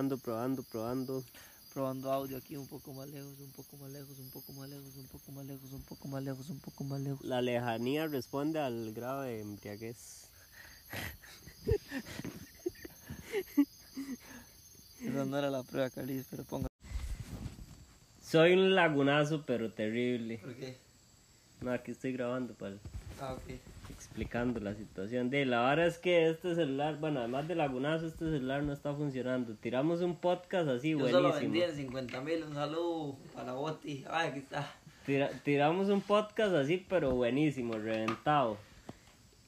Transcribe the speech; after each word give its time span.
Probando, 0.00 0.16
probando, 0.16 0.62
probando. 0.62 1.22
Probando 1.74 2.10
audio 2.10 2.38
aquí 2.38 2.56
un 2.56 2.66
poco 2.66 2.94
más 2.94 3.06
lejos, 3.10 3.38
un 3.38 3.52
poco 3.52 3.76
más 3.76 3.90
lejos, 3.90 4.18
un 4.18 4.30
poco 4.30 4.54
más 4.54 4.66
lejos, 4.66 4.96
un 4.96 5.06
poco 5.06 5.30
más 5.32 5.44
lejos, 5.44 5.72
un 5.74 5.82
poco 5.82 6.08
más 6.08 6.24
lejos, 6.24 6.48
un 6.48 6.58
poco 6.58 6.84
más 6.84 7.02
lejos. 7.02 7.22
La 7.22 7.42
lejanía 7.42 8.06
responde 8.06 8.60
al 8.60 8.94
grado 8.94 9.20
de 9.22 9.42
embriaguez. 9.42 10.30
Esa 15.02 15.24
no 15.26 15.36
era 15.36 15.50
la 15.50 15.62
prueba, 15.64 15.90
Carlitos, 15.90 16.28
pero 16.30 16.44
ponga. 16.44 16.68
Soy 18.26 18.54
un 18.54 18.74
lagunazo, 18.74 19.44
pero 19.44 19.70
terrible. 19.70 20.38
¿Por 20.38 20.54
qué? 20.54 20.78
No, 21.60 21.72
aquí 21.72 21.90
estoy 21.90 22.12
grabando, 22.12 22.54
pal. 22.54 22.80
Ah, 23.20 23.34
ok. 23.34 23.42
Explicando 23.90 24.60
la 24.60 24.74
situación. 24.74 25.28
De 25.30 25.44
la 25.44 25.62
verdad 25.68 25.86
es 25.86 25.98
que 25.98 26.28
este 26.30 26.54
celular, 26.54 26.96
bueno, 26.98 27.20
además 27.20 27.46
de 27.48 27.54
lagunazo, 27.54 28.06
este 28.06 28.24
celular 28.30 28.62
no 28.62 28.72
está 28.72 28.94
funcionando. 28.94 29.54
Tiramos 29.54 30.00
un 30.00 30.16
podcast 30.16 30.68
así, 30.68 30.90
Yo 30.92 31.08
solo 31.08 31.30
buenísimo. 31.30 31.52
vendí 31.52 31.62
en 31.62 31.74
50 31.76 32.20
mil. 32.22 32.42
Un 32.44 32.54
saludo 32.54 33.16
para 33.34 33.52
Boti. 33.52 34.04
Ay, 34.10 34.28
aquí 34.28 34.38
está. 34.40 34.72
Tira- 35.06 35.30
tiramos 35.42 35.88
un 35.88 36.00
podcast 36.00 36.54
así, 36.54 36.84
pero 36.88 37.10
buenísimo, 37.14 37.74
reventado. 37.74 38.56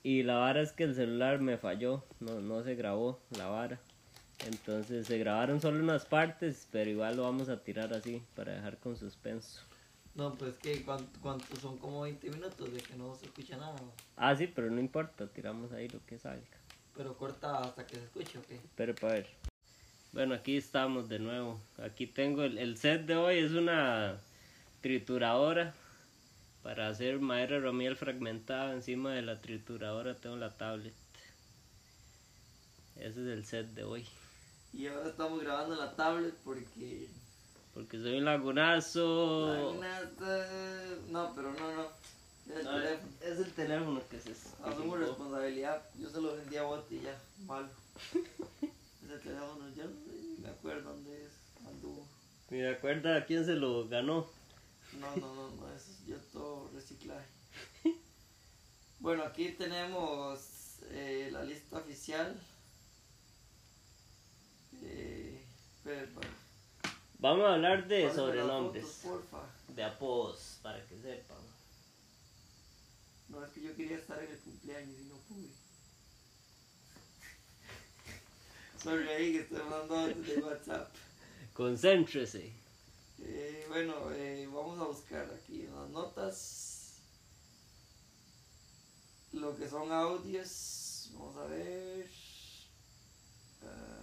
Y 0.03 0.23
la 0.25 0.37
vara 0.39 0.61
es 0.61 0.73
que 0.73 0.85
el 0.85 0.95
celular 0.95 1.41
me 1.41 1.57
falló, 1.59 2.03
no, 2.21 2.41
no 2.41 2.63
se 2.65 2.75
grabó 2.75 3.21
la 3.39 3.47
vara. 3.49 3.79
Entonces 4.47 5.07
se 5.07 5.19
grabaron 5.19 5.61
solo 5.61 5.79
unas 5.79 6.05
partes, 6.05 6.67
pero 6.73 6.91
igual 6.91 7.17
lo 7.17 7.23
vamos 7.23 7.49
a 7.49 7.59
tirar 7.63 7.93
así 7.93 8.21
para 8.35 8.53
dejar 8.53 8.79
con 8.79 8.97
suspenso. 8.97 9.63
No, 10.15 10.35
pues 10.35 10.57
que 10.59 10.85
cuántos 10.85 11.59
son 11.59 11.79
como 11.79 12.03
20 12.03 12.31
minutos 12.31 12.73
de 12.73 12.81
que 12.81 12.97
no 12.97 13.15
se 13.15 13.27
escucha 13.27 13.57
nada. 13.57 13.75
Ah, 14.17 14.37
sí, 14.37 14.47
pero 14.47 14.71
no 14.71 14.79
importa, 14.79 15.27
tiramos 15.27 15.73
ahí 15.73 15.89
lo 15.89 16.05
que 16.05 16.19
salga. 16.19 16.59
Pero 16.95 17.17
corta 17.17 17.61
hasta 17.61 17.87
que 17.87 17.97
se 17.97 18.05
escuche, 18.05 18.39
ok. 18.39 18.61
Pero 18.77 18.95
para 18.95 19.15
ver. 19.15 19.29
Bueno, 20.13 20.35
aquí 20.35 20.59
estamos 20.59 21.09
de 21.09 21.19
nuevo. 21.19 21.59
Aquí 21.79 22.07
tengo 22.07 22.43
el, 22.43 22.59
el 22.59 22.77
set 22.77 23.07
de 23.07 23.17
hoy, 23.17 23.39
es 23.39 23.53
una 23.53 24.21
trituradora 24.83 25.75
para 26.63 26.89
hacer 26.89 27.19
madera 27.19 27.59
romiel 27.61 27.97
fragmentada. 27.97 28.75
Encima 28.75 29.13
de 29.13 29.23
la 29.23 29.41
trituradora 29.41 30.15
tengo 30.15 30.37
la 30.37 30.57
tablet. 30.57 30.95
Ese 32.97 33.09
es 33.09 33.17
el 33.17 33.47
set 33.47 33.69
de 33.69 33.85
hoy. 33.85 34.07
Y 34.75 34.87
ahora 34.87 35.09
estamos 35.09 35.41
grabando 35.43 35.75
la 35.75 35.97
tablet 35.97 36.35
porque. 36.45 37.09
Porque 37.75 37.99
soy 37.99 38.19
un 38.19 38.25
lagunazo. 38.27 39.75
No, 41.11 41.33
pero 41.35 41.53
no, 41.53 41.75
no. 41.75 41.87
Es 42.49 42.57
el 42.59 42.65
No, 42.65 42.73
teléfono. 42.75 43.11
es 43.21 43.39
el 43.39 43.53
teléfono 43.53 44.03
que 44.11 44.21
se 44.21 44.33
Asumo 44.65 44.97
responsabilidad. 44.97 45.83
Yo 45.99 46.11
se 46.11 46.21
lo 46.21 46.37
vendí 46.37 46.57
a 46.57 46.65
Boti 46.65 46.97
y 46.97 47.01
ya. 47.03 47.19
Malo. 47.47 47.69
Ese 49.05 49.19
teléfono, 49.19 49.69
yo 49.77 49.85
no 49.85 49.91
sé, 49.91 50.41
me 50.43 50.49
acuerdo 50.49 50.91
dónde 50.91 51.25
es. 51.25 51.31
Anduvo. 51.67 52.07
Me 52.51 52.69
acuerda 52.69 53.17
a 53.17 53.25
quién 53.25 53.45
se 53.45 53.55
lo 53.55 53.89
ganó. 53.89 54.27
No, 55.01 55.17
no, 55.17 55.35
no, 55.35 55.51
no, 55.53 55.69
eso 55.75 55.91
es 55.93 56.07
yo 56.07 56.17
todo 56.33 56.69
reciclaje. 56.75 57.27
Bueno, 58.99 59.23
aquí 59.25 59.49
tenemos 59.53 60.79
eh, 60.91 61.29
la 61.33 61.43
lista 61.45 61.79
oficial. 61.79 62.39
Eh, 64.83 65.45
pero, 65.85 66.07
bueno, 66.15 66.31
Vamos 67.23 67.47
a 67.47 67.55
hablar 67.55 67.87
de 67.87 68.13
sobrenombres, 68.13 68.85
fotos, 68.85 69.41
de 69.69 69.85
apodos, 69.85 70.59
para 70.61 70.85
que 70.89 70.97
sepan. 70.97 71.39
No, 73.29 73.45
es 73.45 73.53
que 73.53 73.63
yo 73.63 73.77
quería 73.77 73.97
estar 73.97 74.21
en 74.21 74.33
el 74.33 74.39
cumpleaños 74.39 75.01
y 75.01 75.05
no 75.05 75.15
pude. 75.29 75.49
Sorry 78.83 79.09
ahí 79.09 79.33
que 79.35 79.41
estoy 79.43 79.61
mandando 79.61 79.99
antes 80.01 80.27
de 80.27 80.43
WhatsApp. 80.43 80.93
Concéntrese. 81.55 82.53
Eh, 83.21 83.67
bueno, 83.69 83.95
eh, 84.11 84.49
vamos 84.53 84.81
a 84.81 84.85
buscar 84.87 85.31
aquí 85.33 85.63
en 85.63 85.77
las 85.77 85.91
notas 85.91 86.99
lo 89.31 89.57
que 89.57 89.69
son 89.69 89.93
audios. 89.93 91.13
Vamos 91.15 91.37
a 91.37 91.45
ver. 91.45 92.11
Ajá. 93.63 94.03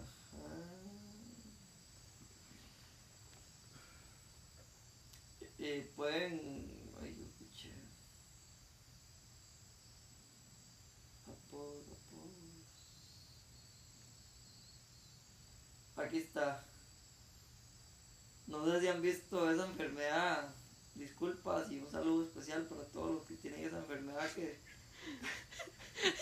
Eh, 5.60 5.92
pueden. 5.96 6.92
Ay, 7.02 7.16
yo 7.18 7.26
escuché. 7.26 7.72
Apodos, 11.28 11.86
apodos. 11.88 12.66
Aquí 15.98 16.18
está. 16.20 16.64
No 18.48 18.66
sé 18.66 18.80
si 18.82 18.88
han 18.88 19.02
visto 19.02 19.52
esa 19.52 19.66
enfermedad. 19.66 20.56
Disculpas 20.96 21.72
y 21.72 21.80
un 21.80 21.92
saludo 21.92 22.24
especial 22.24 22.64
para 22.64 22.84
todos 22.86 23.16
los 23.16 23.26
que 23.26 23.36
tienen 23.36 23.66
esa 23.66 23.78
enfermedad 23.78 24.30
que 24.34 24.60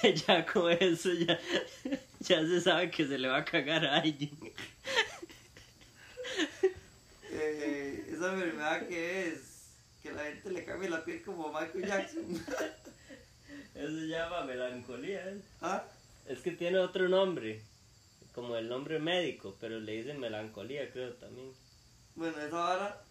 ya 0.27 0.45
con 0.45 0.71
eso 0.71 1.11
ya, 1.13 1.39
ya 2.19 2.41
se 2.41 2.61
sabe 2.61 2.91
que 2.91 3.07
se 3.07 3.17
le 3.17 3.27
va 3.27 3.37
a 3.37 3.45
cagar 3.45 3.85
a 3.85 3.97
alguien. 3.97 4.37
eh, 7.31 8.06
esa 8.17 8.33
enfermedad 8.33 8.87
que 8.87 9.27
es 9.27 9.39
que 10.01 10.11
la 10.11 10.23
gente 10.23 10.51
le 10.51 10.65
cambia 10.65 10.89
la 10.89 11.05
piel 11.05 11.21
como 11.23 11.47
Michael 11.51 11.85
Jackson. 11.85 12.23
Eso 13.75 13.99
se 13.99 14.07
llama 14.07 14.43
melancolía. 14.43 15.29
¿eh? 15.29 15.41
¿Ah? 15.61 15.83
Es 16.25 16.39
que 16.39 16.51
tiene 16.51 16.79
otro 16.79 17.07
nombre, 17.07 17.61
como 18.33 18.55
el 18.55 18.67
nombre 18.67 18.99
médico, 18.99 19.55
pero 19.59 19.79
le 19.79 19.93
dicen 19.93 20.19
melancolía, 20.19 20.91
creo 20.91 21.13
también. 21.13 21.51
Bueno, 22.15 22.39
esa 22.41 22.57
vara. 22.57 23.01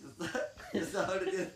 Yo 0.00 0.08
estaba, 0.08 0.42
yo 0.72 0.80
estaba 0.80 1.14
ahorita- 1.14 1.50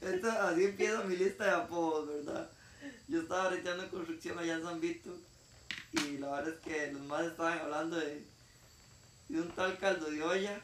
Esto, 0.00 0.30
así 0.30 0.64
empieza 0.64 1.04
mi 1.04 1.16
lista 1.16 1.44
de 1.44 1.50
apodos, 1.50 2.08
¿verdad? 2.08 2.50
Yo 3.08 3.22
estaba 3.22 3.54
en 3.54 3.88
construcción 3.88 4.38
allá 4.38 4.54
en 4.54 4.62
San 4.62 4.80
Vito 4.80 5.16
y 5.92 6.18
la 6.18 6.30
verdad 6.30 6.54
es 6.54 6.60
que 6.60 6.92
los 6.92 7.02
más 7.02 7.26
estaban 7.26 7.58
hablando 7.58 7.96
de, 7.96 8.22
de 9.28 9.40
un 9.40 9.50
tal 9.54 9.78
caldo 9.78 10.10
de 10.10 10.22
olla 10.22 10.60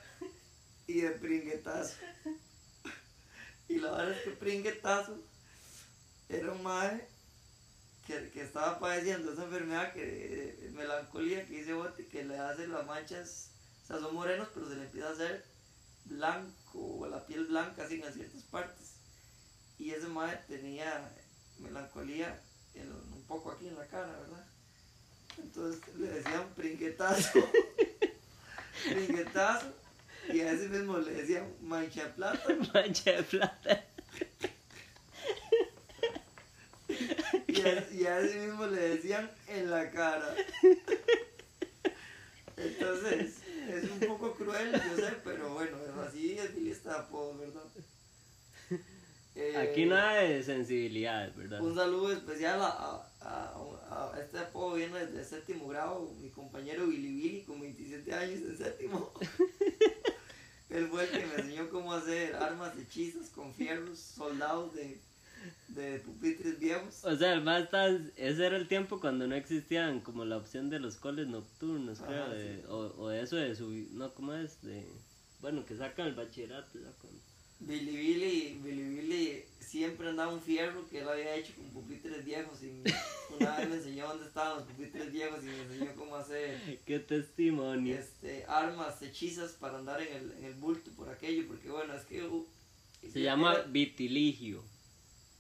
y 0.87 1.01
de 1.03 1.11
pringuetazo. 1.13 1.95
Y 3.69 3.79
la 3.79 3.91
verdad 3.93 4.13
es 4.13 4.23
que 4.23 4.31
pringuetazo 4.31 5.19
era 6.29 6.53
un 6.53 6.63
madre 6.63 7.07
que, 8.07 8.31
que 8.31 8.43
estaba 8.43 8.79
padeciendo 8.79 9.33
esa 9.33 9.45
enfermedad 9.45 9.93
que 9.93 10.03
eh, 10.67 10.71
melancolía 10.73 11.47
que 11.47 11.59
dice 11.59 11.73
Bote 11.73 12.07
que 12.07 12.25
le 12.25 12.39
hace 12.39 12.67
las 12.67 12.87
manchas, 12.87 13.49
o 13.85 13.87
sea, 13.87 13.99
son 14.01 14.15
morenos, 14.15 14.49
pero 14.53 14.69
se 14.69 14.77
le 14.77 14.85
empieza 14.85 15.09
a 15.09 15.13
hacer 15.13 15.45
blanco 16.05 16.53
o 16.99 17.07
la 17.07 17.25
piel 17.27 17.47
blanca 17.47 17.85
así 17.85 18.01
en 18.03 18.13
ciertas 18.13 18.43
partes. 18.45 18.89
Y 19.79 19.91
ese 19.91 20.07
madre 20.09 20.41
tenía 20.49 21.11
melancolía 21.59 22.39
en- 22.75 22.93
un 22.93 23.25
poco 23.27 23.51
aquí 23.53 23.67
en 23.69 23.77
la 23.77 23.87
cara, 23.87 24.07
¿verdad? 24.19 24.47
Entonces 25.39 25.81
le 25.97 26.09
decían 26.09 26.53
pringuetazo, 26.55 27.31
pringuetazo, 28.89 29.67
y 30.33 30.41
a 30.41 30.53
ese 30.53 30.69
mismo 30.69 30.99
le 30.99 31.13
decían 31.13 31.53
mancha 31.61 32.05
de 32.05 32.11
plata. 32.11 32.43
Mancha 32.75 33.13
de 33.13 33.23
plata. 33.23 33.85
Y 37.47 37.61
a, 37.61 37.91
y 37.93 38.07
a 38.07 38.21
ese 38.21 38.47
mismo 38.47 38.67
le 38.67 38.81
decían 38.81 39.31
en 39.49 39.71
la 39.71 39.91
cara. 39.91 40.35
Entonces, 42.57 43.37
es 43.69 43.91
un 43.91 44.01
poco 44.01 44.35
cruel, 44.35 44.73
yo 44.73 44.97
sé, 44.97 45.15
pero 45.25 45.55
bueno, 45.55 45.79
así 46.07 46.39
es 46.39 46.55
mi 46.55 46.63
lista 46.63 46.91
de 46.91 46.99
apodos, 46.99 47.39
¿verdad? 47.39 47.63
Eh, 49.37 49.57
Aquí 49.57 49.85
nada 49.87 50.15
de 50.21 50.43
sensibilidad, 50.45 51.35
¿verdad? 51.35 51.61
Un 51.61 51.75
saludo 51.75 52.13
especial 52.13 52.61
a, 52.61 52.69
a, 52.69 53.11
a- 53.21 54.13
a- 54.15 54.21
este 54.21 54.39
apodo 54.39 54.75
viene 54.77 55.05
desde 55.07 55.25
séptimo 55.25 55.67
grado, 55.69 56.09
mi 56.21 56.31
compañero 56.31 56.87
Billy 56.87 57.09
Billy 57.13 57.43
con 57.43 57.61
27 57.61 58.13
años 58.15 58.39
en 58.43 58.57
séptimo. 58.57 59.13
Él 60.71 60.89
fue 60.89 61.05
el 61.05 61.11
que 61.11 61.27
me 61.27 61.35
enseñó 61.35 61.69
cómo 61.71 61.93
hacer 61.93 62.35
armas 62.37 62.77
hechizas 62.79 63.29
con 63.31 63.53
fierros, 63.55 63.99
soldados 63.99 64.75
de, 64.75 64.99
de 65.69 65.99
pupitres 66.01 66.59
viejos. 66.59 67.05
O 67.05 67.17
sea, 67.17 67.33
además 67.33 67.69
ese 68.17 68.47
era 68.47 68.57
el 68.57 68.67
tiempo 68.67 68.99
cuando 69.01 69.27
no 69.27 69.35
existían 69.35 70.01
como 70.01 70.25
la 70.25 70.37
opción 70.37 70.71
de 70.71 70.81
los 70.81 70.97
coles 70.97 71.27
nocturnos, 71.29 72.01
Ajá, 72.01 72.07
creo, 72.09 72.29
de- 72.31 72.57
sí. 72.57 72.63
o, 72.69 72.77
o 72.99 73.11
eso 73.11 73.37
de 73.37 73.55
subir, 73.55 73.89
no, 73.93 74.13
¿cómo 74.15 74.33
es? 74.35 74.63
De, 74.63 74.89
bueno, 75.41 75.65
que 75.67 75.77
sacan 75.77 76.07
el 76.07 76.15
bachillerato 76.15 76.79
ya 76.79 76.91
con... 76.99 77.11
Billy 77.61 77.97
Billy, 77.97 78.61
Billy 78.63 78.83
Billy 78.97 79.45
siempre 79.61 80.09
andaba 80.09 80.33
un 80.33 80.41
fierro 80.43 80.87
que 80.89 81.01
él 81.01 81.09
había 81.09 81.35
hecho 81.35 81.53
con 81.55 81.65
pupitres 81.71 82.25
viejos 82.25 82.63
y 82.63 82.83
una 83.35 83.57
vez 83.57 83.69
me 83.69 83.77
enseñó 83.77 84.09
dónde 84.09 84.27
estaban 84.27 84.59
los 84.59 84.67
pupitres 84.69 85.11
viejos 85.13 85.43
y 85.43 85.47
me 85.47 85.63
enseñó 85.63 85.95
cómo 85.97 86.17
hacer 86.17 86.81
¡Qué 86.85 86.99
testimonio! 87.01 87.97
este, 87.99 88.45
armas 88.47 89.01
hechizas 89.03 89.53
para 89.53 89.79
andar 89.79 90.01
en 90.03 90.15
el, 90.15 90.33
en 90.39 90.45
el 90.45 90.55
bulto 90.55 90.91
por 90.93 91.09
aquello, 91.09 91.47
porque 91.49 91.69
bueno, 91.71 91.95
es 91.95 92.05
que... 92.05 92.23
uh, 92.25 92.47
Se 93.13 93.21
llama 93.23 93.63
vitiligio, 93.63 94.63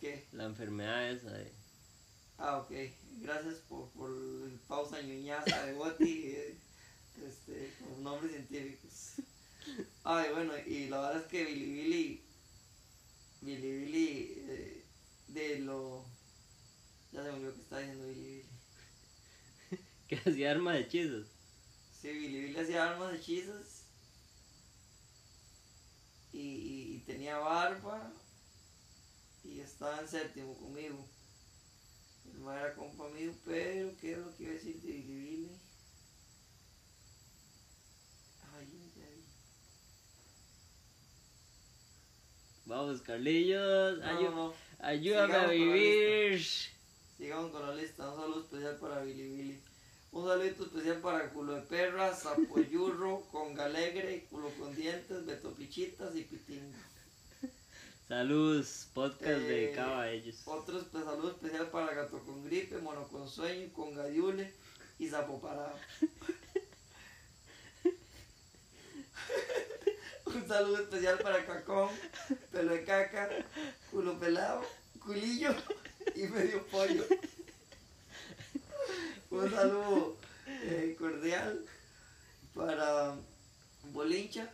¿Qué? 0.00 0.24
la 0.32 0.44
enfermedad 0.44 1.10
esa 1.10 1.30
de... 1.32 1.52
Ah, 2.38 2.58
ok. 2.58 2.72
Gracias 3.20 3.54
por, 3.68 3.88
por 3.90 4.10
el 4.10 4.58
pausa 4.66 5.00
ñoñaza 5.00 5.66
de 5.66 5.74
Boti, 5.74 6.22
eh, 6.26 6.56
este, 7.24 7.72
con 7.78 8.02
nombres 8.02 8.32
científicos. 8.32 9.12
Ay, 10.04 10.30
bueno, 10.32 10.52
y 10.66 10.88
la 10.88 11.00
verdad 11.00 11.22
es 11.22 11.26
que 11.28 11.44
Billy 11.44 11.72
Billy, 11.72 12.20
Billy 13.40 13.70
Billy, 13.78 14.34
eh, 14.48 14.84
de 15.28 15.58
lo... 15.60 16.04
Ya 17.12 17.22
se 17.22 17.28
me 17.30 17.34
olvidó 17.36 17.54
que 17.54 17.60
está 17.62 17.78
diciendo 17.78 18.06
Billy 18.06 18.20
Billy. 18.24 18.44
Que 20.08 20.16
hacía 20.16 20.50
arma 20.52 20.74
de 20.74 20.80
hechizos. 20.80 21.26
Sí, 21.90 22.08
Billy 22.12 22.40
Billy 22.42 22.58
hacía 22.60 22.90
armas 22.90 23.14
hechizas. 23.14 23.84
Y, 26.32 26.38
y, 26.38 26.96
y 26.96 27.00
tenía 27.00 27.38
barba. 27.38 28.12
Y 29.44 29.60
estaba 29.60 30.00
en 30.00 30.08
séptimo 30.08 30.54
conmigo. 30.56 31.08
El 32.24 32.42
era 32.42 32.74
compa 32.74 33.08
mío, 33.08 33.32
pero 33.44 33.96
¿qué 33.96 34.12
es 34.12 34.18
lo 34.18 34.34
que 34.36 34.42
iba 34.42 34.52
a 34.52 34.54
decir 34.56 34.80
de 34.82 34.90
Billy 34.92 35.14
Billy? 35.20 35.50
Ay, 38.52 38.68
ay, 38.80 39.02
ay. 39.02 39.24
Vamos, 42.66 42.93
Carlillos. 43.04 43.98
No, 43.98 44.04
ayu- 44.04 44.30
no, 44.34 44.54
Ayúdame 44.80 45.32
Sigamos 45.32 45.48
a 45.48 45.50
vivir. 45.52 46.44
Sigamos 47.16 47.50
con 47.52 47.62
la 47.68 47.74
lista. 47.74 48.10
Un 48.10 48.20
saludo 48.20 48.40
especial 48.40 48.76
para 48.76 49.02
Billy 49.02 49.28
Billy. 49.36 49.60
Un 50.12 50.26
saludito 50.28 50.64
especial 50.64 50.98
para 51.00 51.30
Culo 51.30 51.54
de 51.54 51.62
Perra, 51.62 52.14
Zapoyurro, 52.14 53.22
Conga 53.32 53.64
Alegre, 53.64 54.26
Culo 54.30 54.48
con 54.58 54.74
Dientes, 54.74 55.24
Beto 55.26 55.50
Pichitas 55.52 56.14
y 56.14 56.22
Pitingo. 56.22 56.76
Salud, 58.06 58.64
podcast 58.92 59.40
Eh, 59.40 59.48
dedicado 59.48 59.96
a 59.96 60.10
ellos. 60.10 60.36
Otro 60.44 60.78
espe- 60.78 61.02
saludo 61.04 61.30
especial 61.30 61.68
para 61.70 61.94
Gato 61.94 62.18
con 62.20 62.44
Gripe, 62.44 62.76
Mono 62.78 63.08
con 63.08 63.28
Sueño, 63.28 63.72
con 63.72 63.94
Gadiule 63.94 64.52
y 64.98 65.08
Sapo 65.08 65.40
Un 70.44 70.48
saludo 70.48 70.82
especial 70.82 71.18
para 71.20 71.46
Cacón, 71.46 71.88
Pelo 72.52 72.74
de 72.74 72.84
Caca, 72.84 73.30
Culo 73.90 74.18
Pelado, 74.18 74.62
Culillo 75.02 75.54
y 76.14 76.24
Medio 76.24 76.66
Pollo. 76.66 77.02
Un 79.30 79.50
saludo 79.50 80.18
eh, 80.46 80.94
cordial 80.98 81.64
para 82.54 83.16
Bolincha, 83.84 84.50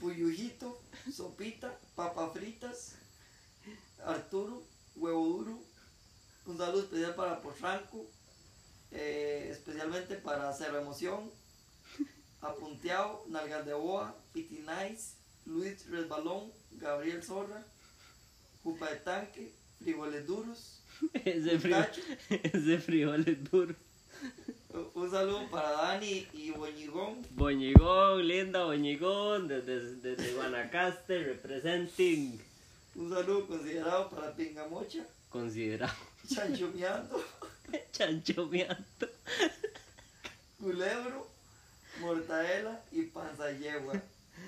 Puyujito, 0.00 0.80
Sopita, 1.14 1.70
Papa 1.94 2.30
Fritas, 2.30 2.94
Arturo, 4.06 4.62
Huevo 4.96 5.26
Duro. 5.26 5.58
Un 6.46 6.56
saludo 6.56 6.84
especial 6.84 7.14
para 7.14 7.42
Porranco, 7.42 8.06
eh, 8.90 9.48
especialmente 9.52 10.16
para 10.16 10.50
Cero 10.54 10.78
Emoción, 10.78 11.30
Apunteado, 12.40 13.24
Nalgas 13.28 13.66
de 13.66 13.74
Boa, 13.74 14.14
Piti 14.32 14.60
Nice, 14.66 15.14
Luis 15.46 15.86
Resbalón, 15.90 16.50
Gabriel 16.72 17.22
Zorra, 17.22 17.62
Jupa 18.62 18.88
de 18.90 18.96
Tanque, 18.96 19.52
Frijoles 19.82 20.26
Duros, 20.26 20.80
Ese 21.24 21.58
frío, 21.58 21.76
Tacho. 21.76 22.00
ese 22.30 22.78
frijol 22.78 23.24
es 23.26 23.50
duro. 23.50 23.74
Un 24.94 25.10
saludo 25.10 25.48
para 25.50 25.70
Dani 25.72 26.26
y 26.32 26.50
Boñigón. 26.50 27.26
Boñigón, 27.30 28.26
linda 28.26 28.64
Boñigón, 28.64 29.48
desde, 29.48 29.96
desde 29.96 30.34
Guanacaste, 30.34 31.24
representing, 31.24 32.40
Un 32.94 33.10
saludo 33.10 33.46
considerado 33.46 34.10
para 34.10 34.34
Pingamocha, 34.34 35.04
considerado 35.28 35.94
Chanchomeando, 36.28 37.24
chanchomeando. 37.92 39.08
Culebro, 40.58 41.29
Mortadela 42.00 42.82
y 42.92 43.02
Panza 43.02 43.50
Yegua. 43.52 44.00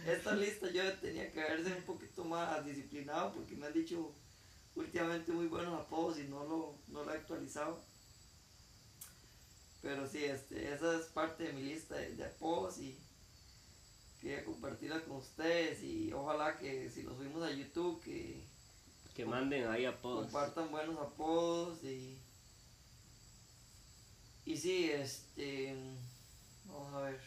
Esta 0.06 0.34
lista 0.42 0.70
yo 0.70 0.92
tenía 0.98 1.30
que 1.30 1.40
haberse 1.42 1.74
un 1.74 1.82
poquito 1.82 2.24
más 2.24 2.64
disciplinado 2.64 3.32
porque 3.32 3.54
me 3.56 3.66
han 3.66 3.72
dicho 3.72 4.12
últimamente 4.74 5.32
muy 5.32 5.46
buenos 5.46 5.78
apodos 5.80 6.18
y 6.18 6.24
no 6.24 6.44
lo, 6.44 6.74
no 6.88 7.04
lo 7.04 7.12
he 7.12 7.16
actualizado. 7.16 7.78
Pero 9.82 10.08
sí, 10.08 10.24
este, 10.24 10.72
esa 10.72 10.96
es 10.98 11.06
parte 11.06 11.44
de 11.44 11.52
mi 11.52 11.62
lista 11.62 11.96
de, 11.96 12.14
de 12.14 12.24
apodos 12.24 12.78
y 12.78 12.96
quería 14.20 14.44
compartirla 14.44 15.00
con 15.02 15.16
ustedes 15.16 15.82
y 15.82 16.12
ojalá 16.12 16.56
que 16.56 16.88
si 16.88 17.02
lo 17.02 17.14
subimos 17.16 17.42
a 17.42 17.50
YouTube 17.50 18.00
que 18.02 18.40
Que 19.16 19.24
manden 19.24 19.66
ahí 19.66 19.84
apodos. 19.84 20.24
compartan 20.26 20.70
buenos 20.70 20.96
apodos 20.98 21.82
y 21.82 22.16
y 24.44 24.56
sí 24.56 24.90
este 24.90 25.74
vamos 26.66 26.94
a 26.94 27.00
ver 27.02 27.20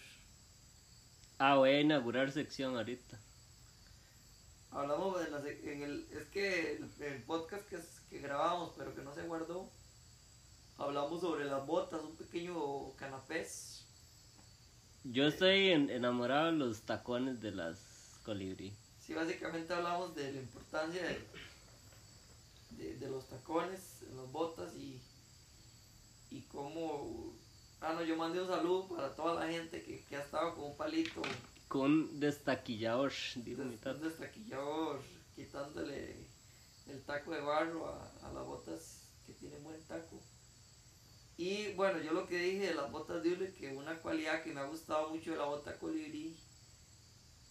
Ah, 1.37 1.55
voy 1.55 1.69
a 1.69 1.81
inaugurar 1.81 2.31
sección 2.31 2.75
ahorita. 2.77 3.19
hablamos 4.71 5.19
de 5.19 5.29
la 5.31 5.39
en 5.39 5.83
el 5.83 6.07
es 6.11 6.27
que 6.29 6.73
el, 6.77 6.89
el 7.01 7.23
podcast 7.23 7.65
que, 7.69 7.77
es- 7.77 8.01
que 8.09 8.19
grabamos 8.19 8.73
pero 8.77 8.93
que 8.95 9.01
no 9.01 9.13
se 9.15 9.21
guardó 9.23 9.69
hablamos 10.77 11.21
sobre 11.21 11.45
las 11.45 11.65
botas 11.65 12.01
un 12.03 12.15
pequeño 12.17 12.91
canapés 12.97 13.85
Yo 15.05 15.27
estoy 15.27 15.69
en- 15.69 15.89
enamorado 15.89 16.47
de 16.47 16.57
los 16.57 16.81
tacones 16.81 17.39
de 17.41 17.51
las 17.51 17.77
colibrí. 18.25 18.73
sí 18.99 19.13
básicamente 19.13 19.73
hablamos 19.73 20.13
de 20.15 20.33
la 20.33 20.39
importancia 20.41 21.01
de, 21.03 21.19
de, 22.71 22.95
de 22.97 23.09
los 23.09 23.27
tacones 23.29 24.01
en 24.09 24.17
las 24.17 24.29
botas 24.31 24.73
y 24.75 24.99
y 26.31 26.41
cómo 26.51 27.33
ah 27.81 27.93
no 27.93 28.03
yo 28.03 28.15
mandé 28.15 28.41
un 28.41 28.47
saludo 28.47 28.87
para 28.87 29.15
toda 29.15 29.45
la 29.45 29.51
gente 29.51 29.83
que, 29.83 30.03
que 30.05 30.15
ha 30.17 30.21
estado 30.21 30.55
con 30.55 30.65
un 30.65 30.77
palito 30.77 31.21
Con 31.67 32.19
destaquillador, 32.19 33.11
digo 33.37 33.63
mi 33.63 33.71
Des- 33.71 33.81
tata. 33.81 33.97
un 33.97 34.03
destaquillador 34.03 35.01
quitándole 35.35 36.15
el 36.87 37.01
taco 37.03 37.31
de 37.31 37.41
barro 37.41 37.87
a, 37.89 38.11
a 38.23 38.31
las 38.33 38.45
botas 38.45 39.01
que 39.25 39.33
tienen 39.33 39.63
buen 39.63 39.81
taco. 39.83 40.21
Y 41.37 41.73
bueno, 41.73 41.99
yo 42.01 42.13
lo 42.13 42.27
que 42.27 42.37
dije 42.37 42.67
de 42.67 42.75
las 42.75 42.89
botas 42.91 43.21
de 43.21 43.33
hule, 43.33 43.53
que 43.53 43.75
una 43.75 43.97
cualidad 43.99 44.41
que 44.43 44.53
me 44.53 44.61
ha 44.61 44.65
gustado 44.67 45.09
mucho 45.09 45.31
de 45.31 45.37
la 45.37 45.45
bota 45.45 45.77
colibrí 45.79 46.33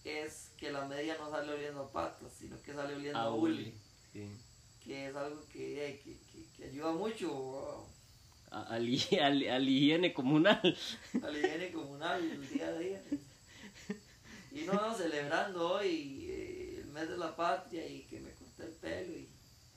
es 0.03 0.49
que 0.57 0.71
la 0.71 0.85
media 0.85 1.17
no 1.19 1.29
sale 1.29 1.51
oliendo 1.53 1.81
a 1.81 1.91
patas, 1.91 2.31
sino 2.39 2.59
que 2.61 2.73
sale 2.73 2.95
oliendo 2.95 3.19
a 3.19 3.23
Ah, 3.23 3.31
hule, 3.31 3.53
hule, 3.61 3.73
sí. 4.13 4.27
que 4.83 5.07
es 5.09 5.15
algo 5.15 5.45
que, 5.49 5.85
eh, 5.87 6.01
que, 6.03 6.17
que- 6.31 6.45
que 6.57 6.63
ayuda 6.69 6.91
mucho 6.93 7.59
A- 7.69 7.94
Al, 8.55 8.87
al, 9.21 9.47
al 9.49 9.69
higiene 9.69 10.13
comunal. 10.13 10.77
a 11.21 11.27
la 11.29 11.37
higiene 11.37 11.71
comunal 11.71 12.23
el 12.23 12.49
día 12.49 12.67
a 12.67 12.73
día. 12.77 13.01
Y 14.51 14.61
no, 14.61 14.73
no, 14.73 14.95
celebrando 14.95 15.73
hoy 15.73 16.25
eh, 16.29 16.79
el 16.83 16.89
mes 16.91 17.09
de 17.09 17.17
la 17.17 17.35
patria 17.35 17.85
y 17.85 18.03
que 18.03 18.21
me 18.21 18.31
corté 18.31 18.63
el 18.63 18.71
pelo 18.71 19.13
y 19.17 19.27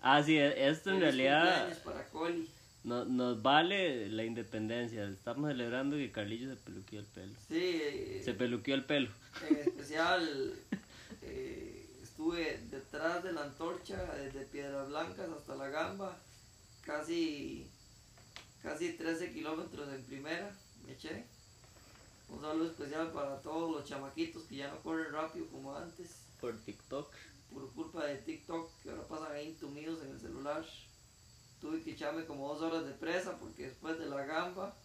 Ah, 0.01 0.23
sí, 0.23 0.37
e- 0.39 0.69
esto 0.69 0.91
en 0.93 1.01
realidad 1.01 1.77
para 1.83 2.05
Coli. 2.11 2.49
no- 2.85 3.05
nos 3.05 3.43
vale 3.43 4.09
la 4.11 4.23
independencia. 4.25 5.05
Estamos 5.09 5.51
celebrando 5.51 5.97
que 5.97 6.13
Carlillo 6.13 6.49
se 6.51 6.57
peluqueó 6.57 7.01
el 7.01 7.07
pelo. 7.07 7.33
Sí, 7.49 7.81
eh, 7.83 8.23
Se 8.25 8.33
peluqueó 8.35 8.77
el 8.77 8.85
pelo. 8.85 9.11
en 9.51 9.57
especial 9.69 10.55
eh, 11.23 11.85
estuve 12.01 12.61
detrás 12.71 13.25
de 13.25 13.33
la 13.33 13.43
antorcha, 13.43 13.97
desde 14.15 14.45
Piedras 14.47 14.89
Blancas 14.89 15.29
hasta 15.37 15.57
La 15.57 15.69
Gamba, 15.69 16.17
casi, 16.83 17.67
casi 18.69 18.93
13 18.93 19.33
kilómetros 19.33 19.89
en 19.89 20.03
primera, 20.05 20.55
me 20.85 20.93
eché. 20.93 21.25
Un 22.29 22.41
saludo 22.43 22.67
especial 22.71 23.11
para 23.13 23.41
todos 23.41 23.71
los 23.75 23.89
chamaquitos 23.89 24.43
que 24.43 24.57
ya 24.57 24.69
no 24.69 24.79
corren 24.83 25.11
rápido 25.11 25.47
como 25.47 25.75
antes, 25.75 26.09
Por 26.39 26.55
TikTok. 26.59 27.11
por 27.51 27.73
culpa 27.73 28.05
de 28.05 28.17
TikTok, 28.19 28.71
que 28.83 28.91
ahora 28.91 29.09
pasan 29.09 29.33
ahí 29.33 29.49
entumidos 29.49 30.03
en 30.03 30.11
el 30.11 30.21
celular. 30.21 30.67
Tuve 31.63 31.83
que 31.83 31.93
echarme 31.93 32.27
como 32.27 32.47
dos 32.47 32.61
horas 32.61 32.85
de 32.85 32.93
presa 32.93 33.39
porque 33.39 33.69
después 33.69 33.99
de 33.99 34.07
La 34.07 34.27
Gamba, 34.27 34.77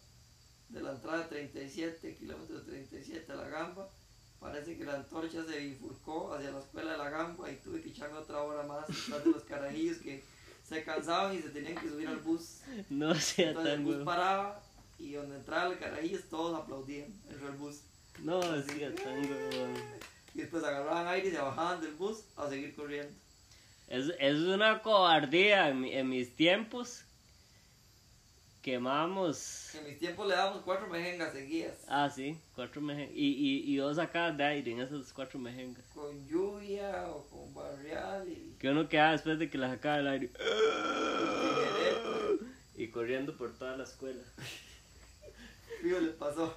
de 0.70 0.82
la 0.82 0.92
entrada 0.92 1.28
37, 1.28 2.16
kilómetros 2.16 2.66
37 2.66 3.30
a 3.34 3.36
La 3.36 3.50
Gamba, 3.50 3.90
parece 4.40 4.78
que 4.78 4.86
la 4.86 4.96
antorcha 4.96 5.44
se 5.44 5.60
bifurcó 5.60 6.34
hacia 6.34 6.52
la 6.52 6.60
escuela 6.60 6.94
de 6.94 6.98
La 7.00 7.10
Gamba 7.10 7.52
y 7.52 7.58
tuve 7.58 7.82
que 7.82 7.90
echarme 7.90 8.18
otra 8.18 8.42
hora 8.44 8.63
más 8.63 8.88
detrás 8.88 9.25
de 9.25 9.32
los 9.32 9.44
carajillos 9.44 9.98
que 9.98 10.24
se 10.63 10.84
cansaban 10.84 11.36
y 11.36 11.41
se 11.41 11.50
tenían 11.50 11.77
que 11.77 11.89
subir 11.89 12.08
al 12.08 12.20
bus. 12.20 12.62
No 12.89 13.13
sea 13.15 13.50
Entonces 13.50 13.74
el 13.74 13.77
tan 13.77 13.84
bus 13.84 13.96
huevo. 13.96 14.05
paraba 14.05 14.62
y 14.98 15.13
donde 15.13 15.36
entraba 15.38 15.72
el 15.74 15.79
carajillos 15.79 16.24
todos 16.29 16.60
aplaudían 16.60 17.13
del 17.27 17.51
bus. 17.58 17.82
No 18.20 18.41
sea 18.41 18.93
tan 18.96 19.25
huevón. 19.25 19.74
Y 20.34 20.39
después 20.39 20.63
agarraban 20.63 21.08
aire 21.08 21.27
y 21.27 21.32
se 21.32 21.38
bajaban 21.39 21.82
del 21.82 21.93
bus 21.93 22.24
a 22.36 22.50
seguir 22.50 22.75
corriendo. 22.75 23.13
Es, 23.88 24.12
es 24.20 24.36
una 24.39 24.82
cobardía 24.82 25.70
en, 25.70 25.84
en 25.86 26.10
mis 26.10 26.36
tiempos. 26.36 27.03
Quemamos. 28.63 29.75
En 29.75 29.84
mis 29.84 30.00
tiempos 30.00 30.25
le 30.25 30.36
dábamos 30.36 30.62
cuatro 30.63 30.88
mejengas 30.88 31.34
seguidas. 31.34 31.84
Ah, 31.89 32.10
sí, 32.10 32.39
cuatro 32.55 32.79
mejengas. 32.79 33.13
Y, 33.13 33.27
y, 33.27 33.74
y 33.74 33.75
dos 33.75 33.98
sacadas 33.98 34.38
de 34.38 34.43
aire 34.46 34.72
en 34.72 34.79
esas 34.79 35.12
cuatro 35.12 35.38
mejengas. 35.38 35.84
Con 35.93 36.25
lluvia 36.29 37.10
o 37.10 37.27
con 37.27 37.53
barrial 37.53 38.25
y 38.25 38.55
Que 38.58 38.70
uno 38.70 38.88
queda 38.88 39.12
después 39.12 39.38
de 39.38 39.50
que 39.50 39.58
la 39.58 39.70
sacaba 39.70 39.98
del 39.98 40.08
aire. 40.08 40.32
Y, 42.77 42.88
corriendo 42.88 43.36
por 43.36 43.51
toda 43.58 43.75
la 43.75 43.84
escuela. 43.84 44.24
Fijo, 45.82 46.00
le 46.00 46.12
pasó. 46.12 46.55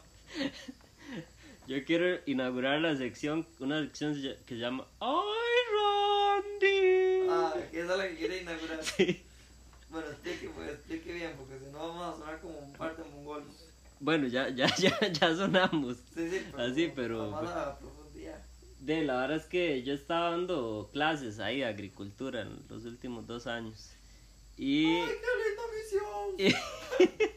Yo 1.66 1.84
quiero 1.84 2.20
inaugurar 2.26 2.80
la 2.80 2.96
sección, 2.96 3.44
una 3.58 3.80
sección 3.80 4.14
que 4.14 4.54
se 4.54 4.60
llama 4.60 4.86
¡Ay, 5.00 6.40
Randy! 6.62 7.28
Ah, 7.28 7.52
esa 7.72 7.92
es 7.92 7.98
la 7.98 8.08
que 8.08 8.14
quiere 8.14 8.42
inaugurar. 8.42 8.84
Sí. 8.84 9.25
Bueno, 9.96 10.10
explique, 10.10 10.50
pues, 10.54 10.70
explique 10.72 11.12
bien, 11.14 11.32
porque 11.38 11.58
si 11.58 11.70
no 11.72 11.78
vamos 11.78 12.14
a 12.14 12.18
sonar 12.18 12.38
como 12.40 12.58
un 12.58 12.72
par 12.74 12.94
de 12.94 13.04
mongolos. 13.04 13.46
Bueno, 13.98 14.26
ya, 14.26 14.50
ya, 14.50 14.66
ya, 14.78 15.00
ya 15.10 15.34
sonamos. 15.34 15.96
Sí, 16.14 16.28
sí, 16.28 16.42
Así, 16.58 16.92
pero- 16.94 17.34
A 17.34 17.40
más 17.42 17.50
a 17.50 17.78
profundidad. 17.78 18.38
De 18.80 19.02
la 19.04 19.16
verdad 19.22 19.38
es 19.38 19.46
que 19.46 19.82
yo 19.84 19.94
estaba 19.94 20.32
dando 20.32 20.90
clases 20.92 21.38
ahí 21.38 21.60
de 21.60 21.64
agricultura 21.64 22.42
en 22.42 22.62
los 22.68 22.84
últimos 22.84 23.26
dos 23.26 23.46
años. 23.46 23.90
Y, 24.58 24.84
¡Ay, 24.84 25.08
qué 25.22 26.36
linda 26.36 26.52
misión! 26.52 27.30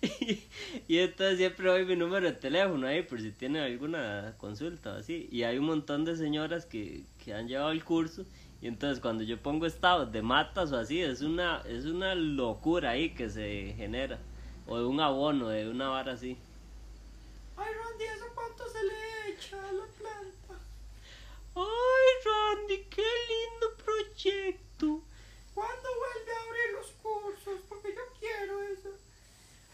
y, 0.00 0.94
y 0.94 0.98
entonces 1.00 1.36
siempre 1.36 1.68
doy 1.68 1.84
mi 1.84 1.96
número 1.96 2.26
de 2.26 2.32
teléfono 2.32 2.86
ahí 2.86 3.02
por 3.02 3.20
si 3.20 3.30
tienen 3.30 3.62
alguna 3.62 4.34
consulta 4.38 4.94
o 4.94 4.96
así. 4.96 5.28
Y 5.30 5.42
hay 5.42 5.58
un 5.58 5.66
montón 5.66 6.06
de 6.06 6.16
señoras 6.16 6.64
que, 6.64 7.02
que 7.22 7.34
han 7.34 7.46
llevado 7.46 7.70
el 7.72 7.84
curso. 7.84 8.24
Y 8.64 8.68
entonces 8.68 8.98
cuando 8.98 9.22
yo 9.22 9.36
pongo 9.42 9.66
estados 9.66 10.10
de 10.10 10.22
matas 10.22 10.72
o 10.72 10.78
así, 10.78 11.02
es 11.02 11.20
una, 11.20 11.60
es 11.68 11.84
una 11.84 12.14
locura 12.14 12.92
ahí 12.92 13.10
que 13.10 13.28
se 13.28 13.74
genera. 13.76 14.18
O 14.66 14.78
de 14.78 14.86
un 14.86 14.98
abono, 15.02 15.50
de 15.50 15.68
una 15.68 15.90
vara 15.90 16.12
así. 16.12 16.38
Ay, 17.58 17.74
Randy, 17.74 18.04
¿eso 18.04 18.24
cuánto 18.34 18.66
se 18.66 18.82
le 18.82 19.34
echa 19.34 19.58
a 19.68 19.70
la 19.70 19.84
planta? 19.84 20.64
¡Ay, 21.56 22.10
Randy, 22.24 22.84
qué 22.84 23.02
lindo 23.02 23.76
proyecto! 23.84 25.02
¿Cuándo 25.52 25.88
vuelve 25.98 26.32
a 26.32 26.42
abrir 26.44 26.72
los 26.72 26.86
cursos? 27.02 27.60
Porque 27.68 27.94
yo 27.94 28.02
quiero 28.18 28.62
eso. 28.62 28.88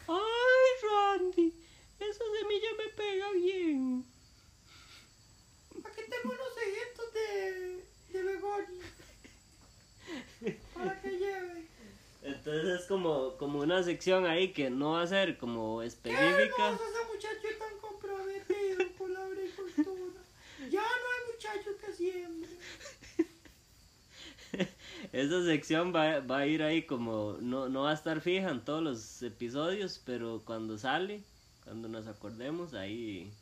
¡Ay, 0.09 0.88
Randy! 0.90 1.54
Esa 2.00 2.25
semilla 2.40 2.70
me 2.76 2.88
pega 2.94 3.30
bien. 3.35 4.04
Aquí 5.85 6.00
tengo 6.11 6.35
unos 6.35 6.54
cejitos 6.56 7.12
de, 7.14 7.85
de 8.12 8.23
begonia. 8.23 8.80
Para 10.75 11.00
que 11.00 11.11
lleve. 11.11 11.68
Entonces 12.23 12.80
es 12.80 12.87
como, 12.87 13.37
como 13.37 13.62
una 13.80 13.87
sección 13.87 14.26
ahí 14.26 14.52
que 14.52 14.68
no 14.68 14.92
va 14.92 15.02
a 15.02 15.06
ser 15.06 15.38
como 15.38 15.80
¡Qué 15.80 15.87
específica. 15.87 16.70
ese 16.70 17.06
muchacho 17.10 17.49
tan 17.58 17.78
comprometido 17.80 18.84
con 18.99 19.14
la 19.14 19.25
agricultura! 19.25 20.22
Ya 20.70 20.82
no 20.82 20.87
hay 20.87 21.32
muchachos 21.32 21.76
que 21.80 21.92
siembren. 21.94 22.58
Esa 25.12 25.44
sección 25.46 25.94
va, 25.94 26.20
va 26.20 26.38
a 26.40 26.46
ir 26.46 26.62
ahí 26.62 26.82
como, 26.82 27.38
no, 27.40 27.70
no 27.70 27.84
va 27.84 27.92
a 27.92 27.94
estar 27.94 28.20
fija 28.20 28.50
en 28.50 28.62
todos 28.62 28.82
los 28.82 29.22
episodios, 29.22 30.02
pero 30.04 30.42
cuando 30.44 30.76
sale, 30.76 31.22
cuando 31.64 31.88
nos 31.88 32.06
acordemos, 32.06 32.75
ahí, 32.75 33.32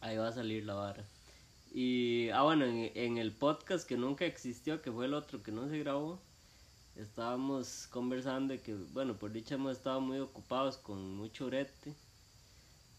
ahí 0.00 0.16
va 0.16 0.28
a 0.28 0.32
salir 0.32 0.64
la 0.64 0.74
vara. 0.74 1.04
Y, 1.74 2.28
ah, 2.30 2.42
bueno, 2.42 2.66
en, 2.66 2.92
en 2.94 3.18
el 3.18 3.32
podcast 3.32 3.88
que 3.88 3.96
nunca 3.96 4.26
existió, 4.26 4.80
que 4.80 4.92
fue 4.92 5.06
el 5.06 5.14
otro 5.14 5.42
que 5.42 5.50
no 5.50 5.68
se 5.68 5.78
grabó, 5.80 6.20
estábamos 6.96 7.88
conversando 7.90 8.60
que, 8.62 8.74
bueno, 8.74 9.14
por 9.14 9.32
dicha 9.32 9.54
hemos 9.54 9.76
estado 9.76 10.00
muy 10.00 10.18
ocupados 10.18 10.76
con 10.76 11.16
mucho 11.16 11.46
brete. 11.46 11.94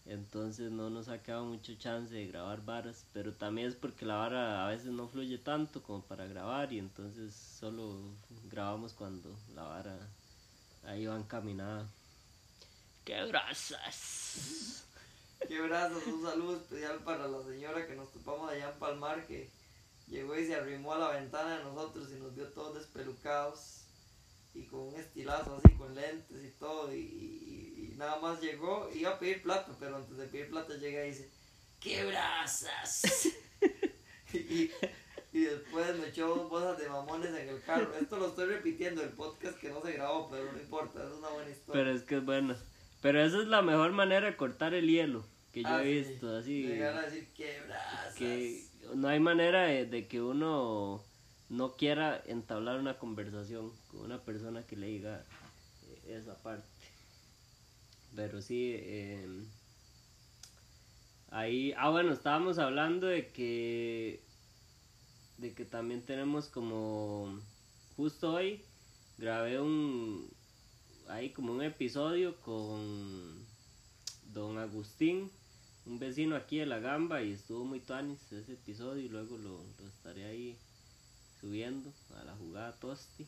Entonces 0.06 0.70
no 0.70 0.90
nos 0.90 1.08
ha 1.08 1.22
quedado 1.22 1.46
mucho 1.46 1.74
chance 1.76 2.14
de 2.14 2.26
grabar 2.26 2.62
varas, 2.62 3.06
pero 3.14 3.32
también 3.32 3.68
es 3.68 3.74
porque 3.74 4.04
la 4.04 4.16
vara 4.16 4.66
a 4.66 4.68
veces 4.68 4.88
no 4.88 5.08
fluye 5.08 5.38
tanto 5.38 5.82
como 5.82 6.02
para 6.02 6.26
grabar 6.26 6.72
y 6.74 6.78
entonces 6.78 7.34
solo 7.34 7.98
grabamos 8.50 8.92
cuando 8.92 9.34
la 9.54 9.62
vara 9.62 9.96
ahí 10.84 11.06
va 11.06 11.16
encaminada. 11.16 11.88
¡Qué 13.04 13.24
brasas! 13.24 14.84
Qué 15.48 15.60
brazos, 15.60 16.06
un 16.06 16.22
saludo 16.22 16.56
especial 16.56 16.98
para 16.98 17.26
la 17.26 17.42
señora 17.42 17.86
que 17.86 17.96
nos 17.96 18.10
topamos 18.12 18.50
allá 18.50 18.70
en 18.70 18.78
Palmar 18.78 19.26
que 19.26 19.50
llegó 20.08 20.36
y 20.38 20.46
se 20.46 20.54
arrimó 20.54 20.92
a 20.92 20.98
la 20.98 21.08
ventana 21.10 21.58
de 21.58 21.64
nosotros 21.64 22.10
y 22.10 22.20
nos 22.20 22.34
vio 22.34 22.46
todos 22.48 22.74
despelucados 22.74 23.83
y 24.54 24.62
con 24.66 24.80
un 24.80 24.94
estilazo 24.96 25.60
así 25.62 25.74
con 25.76 25.94
lentes 25.94 26.44
y 26.44 26.50
todo 26.58 26.94
y, 26.94 26.98
y- 27.00 27.90
y 27.92 27.96
nada 27.96 28.18
más 28.20 28.40
llegó, 28.40 28.88
iba 28.94 29.10
a 29.10 29.18
pedir 29.18 29.42
plata, 29.42 29.74
pero 29.78 29.96
antes 29.96 30.16
de 30.16 30.26
pedir 30.26 30.50
plata 30.50 30.74
llega 30.76 31.04
y 31.04 31.10
dice 31.10 31.30
¡Qué 31.80 32.04
brazas! 32.06 33.28
y, 34.32 34.70
y 35.32 35.40
después 35.44 35.96
me 35.98 36.08
echó 36.08 36.28
dos 36.28 36.48
bolsas 36.48 36.78
de 36.78 36.88
mamones 36.88 37.28
en 37.34 37.48
el 37.48 37.62
carro. 37.62 37.94
Esto 38.00 38.16
lo 38.16 38.28
estoy 38.28 38.46
repitiendo, 38.46 39.02
el 39.02 39.10
podcast 39.10 39.58
que 39.58 39.68
no 39.68 39.82
se 39.82 39.92
grabó, 39.92 40.30
pero 40.30 40.50
no 40.52 40.58
importa, 40.58 41.04
es 41.06 41.12
una 41.12 41.28
buena 41.28 41.50
historia. 41.50 41.82
Pero 41.84 41.94
es 41.96 42.02
que 42.04 42.16
es 42.16 42.24
bueno. 42.24 42.56
Pero 43.02 43.22
esa 43.22 43.38
es 43.38 43.48
la 43.48 43.60
mejor 43.62 43.92
manera 43.92 44.26
de 44.26 44.36
cortar 44.36 44.72
el 44.74 44.88
hielo 44.88 45.26
que 45.52 45.62
yo 45.62 45.68
Ah, 45.68 45.84
he 45.84 46.02
sí. 46.04 46.10
visto, 46.10 46.36
así. 46.36 46.62
Llegar 46.62 46.96
a 46.96 47.02
decir 47.02 47.28
¡Qué 47.36 47.60
que 48.16 48.64
no 48.94 49.08
hay 49.08 49.20
manera 49.20 49.64
de, 49.66 49.86
de 49.86 50.08
que 50.08 50.20
uno 50.22 51.04
no 51.56 51.76
quiera 51.76 52.22
entablar 52.26 52.80
una 52.80 52.98
conversación 52.98 53.72
con 53.88 54.00
una 54.00 54.22
persona 54.22 54.66
que 54.66 54.76
le 54.76 54.88
diga 54.88 55.24
eh, 55.86 56.18
esa 56.18 56.36
parte. 56.42 56.66
Pero 58.16 58.42
sí, 58.42 58.74
eh, 58.76 59.26
ahí, 61.30 61.72
ah 61.76 61.90
bueno, 61.90 62.12
estábamos 62.12 62.58
hablando 62.58 63.06
de 63.06 63.30
que, 63.30 64.20
de 65.38 65.54
que 65.54 65.64
también 65.64 66.02
tenemos 66.02 66.48
como, 66.48 67.40
justo 67.96 68.34
hoy 68.34 68.62
grabé 69.18 69.60
un, 69.60 70.28
ahí 71.08 71.30
como 71.30 71.52
un 71.52 71.62
episodio 71.62 72.40
con 72.40 73.44
don 74.32 74.58
Agustín, 74.58 75.30
un 75.86 75.98
vecino 75.98 76.34
aquí 76.34 76.58
de 76.58 76.66
La 76.66 76.78
Gamba 76.80 77.22
y 77.22 77.32
estuvo 77.32 77.64
muy 77.64 77.78
tuanis 77.80 78.32
ese 78.32 78.54
episodio 78.54 79.04
y 79.04 79.08
luego 79.08 79.36
lo, 79.38 79.62
lo 79.78 79.88
estaré 79.88 80.24
ahí 80.24 80.58
subiendo 81.44 81.92
a 82.18 82.24
la 82.24 82.32
jugada 82.36 82.72
Tosti. 82.72 83.26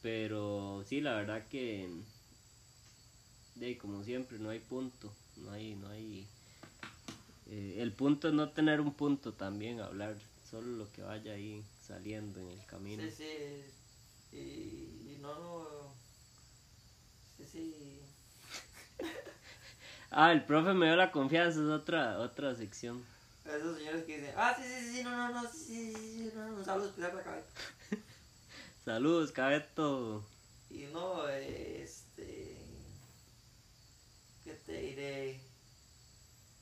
Pero 0.00 0.82
sí, 0.86 1.02
la 1.02 1.14
verdad 1.16 1.46
que 1.48 1.86
de 3.56 3.76
como 3.76 4.02
siempre 4.02 4.38
no 4.38 4.48
hay 4.48 4.58
punto, 4.58 5.12
no 5.36 5.50
hay, 5.50 5.74
no 5.74 5.88
hay 5.88 6.24
eh, 7.50 7.76
el 7.78 7.92
punto 7.92 8.28
es 8.28 8.34
no 8.34 8.48
tener 8.48 8.80
un 8.80 8.94
punto 8.94 9.34
también, 9.34 9.80
hablar 9.80 10.16
solo 10.50 10.66
lo 10.68 10.92
que 10.92 11.02
vaya 11.02 11.32
ahí 11.34 11.62
saliendo 11.78 12.40
en 12.40 12.48
el 12.48 12.66
camino. 12.66 13.02
Sí, 13.02 13.10
sí. 13.10 14.36
Y, 14.36 15.12
y 15.12 15.18
no, 15.20 15.34
no. 15.34 15.94
Sí, 17.36 17.44
sí. 17.52 18.00
Ah, 20.16 20.30
el 20.32 20.44
profe 20.44 20.74
me 20.74 20.86
dio 20.86 20.94
la 20.96 21.10
confianza, 21.10 21.58
es 21.60 21.66
otra, 21.66 22.20
otra 22.20 22.54
sección. 22.54 23.02
Esos 23.44 23.76
señores 23.76 24.04
que 24.04 24.18
dicen, 24.18 24.34
ah, 24.36 24.56
sí, 24.56 24.62
sí, 24.64 24.96
sí, 24.96 25.04
no, 25.04 25.10
no, 25.10 25.42
no, 25.42 25.48
sí, 25.48 25.92
sí, 25.92 25.94
sí, 25.94 26.32
no, 26.34 26.48
no, 26.48 26.56
un 26.56 26.64
saludo 26.64 26.88
especial 26.88 27.12
para 27.12 27.24
Cabeta. 27.24 27.48
Saludos, 28.84 29.32
cabeto. 29.32 30.24
Y 30.70 30.84
no, 30.92 31.28
este. 31.28 32.58
¿Qué 34.44 34.52
te 34.66 34.72
diré? 34.72 35.40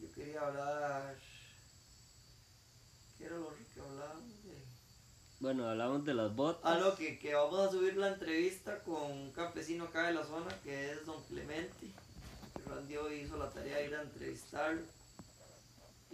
Yo 0.00 0.12
quería 0.12 0.40
hablar. 0.46 1.16
¿Qué 3.16 3.24
era 3.26 3.36
lo 3.36 3.50
que 3.50 3.80
hablábamos 3.80 4.44
de? 4.44 4.64
Bueno, 5.40 5.68
hablamos 5.68 6.04
de 6.04 6.14
las 6.14 6.34
botas. 6.34 6.62
Ah, 6.64 6.78
no, 6.78 6.94
que, 6.96 7.18
que 7.18 7.34
vamos 7.34 7.60
a 7.60 7.70
subir 7.70 7.96
la 7.96 8.08
entrevista 8.08 8.80
con 8.80 9.10
un 9.10 9.32
campesino 9.32 9.84
acá 9.84 10.08
de 10.08 10.14
la 10.14 10.24
zona 10.24 10.50
que 10.62 10.92
es 10.92 11.06
don 11.06 11.22
Clemente. 11.24 11.90
Que 12.54 12.68
Randy 12.68 12.96
hoy 12.96 13.20
hizo 13.20 13.36
la 13.36 13.50
tarea 13.50 13.78
de 13.78 13.86
ir 13.86 13.94
a 13.94 14.02
entrevistarlo. 14.02 14.82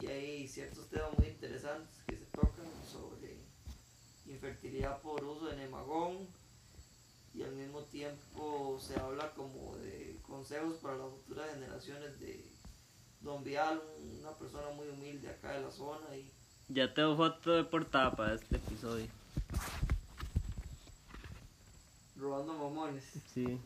Y 0.00 0.06
hay 0.06 0.48
ciertos 0.48 0.88
temas 0.88 1.16
muy 1.18 1.28
interesantes 1.28 1.94
que 2.06 2.16
se 2.16 2.24
tocan 2.26 2.66
sobre 2.90 3.36
infertilidad 4.26 5.00
por 5.00 5.22
uso 5.24 5.46
de 5.46 5.56
nemagón. 5.56 6.26
Y 7.34 7.42
al 7.42 7.52
mismo 7.52 7.80
tiempo 7.82 8.78
se 8.80 8.98
habla 8.98 9.30
como 9.34 9.76
de 9.76 10.16
consejos 10.26 10.76
para 10.76 10.96
las 10.96 11.10
futuras 11.10 11.50
generaciones 11.54 12.18
de 12.20 12.44
Don 13.20 13.44
Vial, 13.44 13.80
una 14.20 14.30
persona 14.32 14.70
muy 14.76 14.88
humilde 14.88 15.28
acá 15.28 15.52
de 15.52 15.60
la 15.60 15.70
zona. 15.70 16.16
Y 16.16 16.30
Ya 16.68 16.92
tengo 16.94 17.16
foto 17.16 17.52
de 17.52 17.64
portada 17.64 18.12
para 18.14 18.34
este 18.34 18.56
episodio. 18.56 19.06
robando 22.16 22.52
mamones. 22.54 23.04
Sí. 23.32 23.58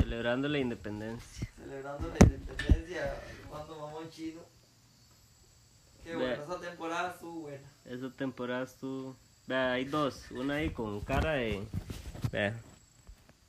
Celebrando 0.00 0.48
la 0.48 0.58
independencia. 0.58 1.48
celebrando 1.56 2.08
la 2.08 2.26
independencia, 2.26 3.22
jugando 3.46 3.78
mamón 3.78 4.10
chino. 4.10 4.40
Qué 6.02 6.16
bueno, 6.16 6.42
esa 6.42 6.60
temporada 6.60 7.12
estuvo 7.12 7.40
buena. 7.42 7.68
Esa 7.84 8.10
temporada 8.10 8.64
estuvo. 8.64 9.16
Vea, 9.46 9.72
hay 9.72 9.84
dos. 9.84 10.30
Una 10.30 10.54
ahí 10.54 10.70
con 10.70 11.00
cara 11.00 11.32
de. 11.32 11.62
Vea. 12.32 12.58